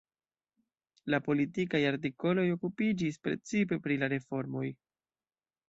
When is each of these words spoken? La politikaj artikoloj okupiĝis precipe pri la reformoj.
La 1.13 1.19
politikaj 1.27 1.81
artikoloj 1.91 2.47
okupiĝis 2.55 3.21
precipe 3.29 3.81
pri 3.87 4.01
la 4.05 4.13
reformoj. 4.17 4.67